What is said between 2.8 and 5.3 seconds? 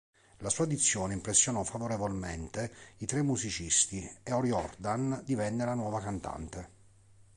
i tre musicisti e O'Riordan